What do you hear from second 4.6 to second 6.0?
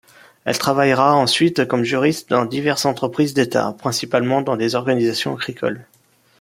organisations agricoles.